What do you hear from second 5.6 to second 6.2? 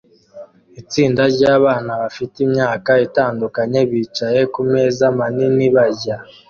barya